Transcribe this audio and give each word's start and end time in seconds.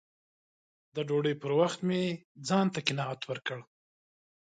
د 0.95 0.97
ډوډۍ 1.07 1.35
پر 1.41 1.51
وخت 1.59 1.79
مې 1.87 2.03
ځان 2.47 2.67
ته 2.73 2.79
قناعت 2.87 3.21
ورکړ 3.29 3.59